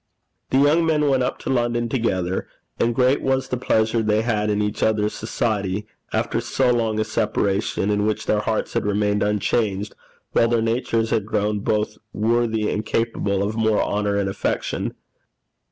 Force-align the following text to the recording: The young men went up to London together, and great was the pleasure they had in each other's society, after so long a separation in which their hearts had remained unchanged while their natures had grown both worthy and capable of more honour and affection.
The 0.49 0.57
young 0.57 0.83
men 0.83 1.09
went 1.09 1.21
up 1.21 1.37
to 1.41 1.51
London 1.51 1.87
together, 1.87 2.47
and 2.79 2.95
great 2.95 3.21
was 3.21 3.47
the 3.49 3.55
pleasure 3.55 4.01
they 4.01 4.23
had 4.23 4.49
in 4.49 4.59
each 4.59 4.81
other's 4.81 5.13
society, 5.13 5.85
after 6.11 6.41
so 6.41 6.71
long 6.71 6.99
a 6.99 7.03
separation 7.03 7.91
in 7.91 8.07
which 8.07 8.25
their 8.25 8.39
hearts 8.39 8.73
had 8.73 8.83
remained 8.87 9.21
unchanged 9.21 9.93
while 10.31 10.47
their 10.47 10.59
natures 10.63 11.11
had 11.11 11.27
grown 11.27 11.59
both 11.59 11.99
worthy 12.13 12.67
and 12.67 12.83
capable 12.83 13.43
of 13.43 13.55
more 13.55 13.79
honour 13.83 14.15
and 14.17 14.27
affection. 14.27 14.95